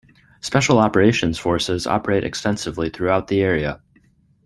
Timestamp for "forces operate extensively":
1.37-2.89